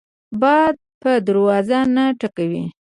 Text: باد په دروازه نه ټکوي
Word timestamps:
باد 0.41 0.75
په 1.01 1.11
دروازه 1.27 1.79
نه 1.95 2.05
ټکوي 2.19 2.63